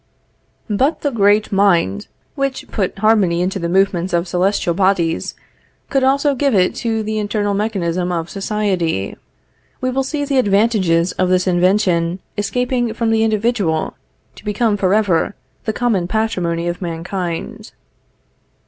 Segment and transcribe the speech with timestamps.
[0.67, 5.35] But the great Mind which put harmony into the movements of celestial bodies,
[5.91, 9.15] could also give it to the internal mechanism of society.
[9.79, 13.93] We will see the advantages of this invention escaping from the individual,
[14.37, 15.35] to become forever
[15.65, 17.71] the common patrimony of mankind.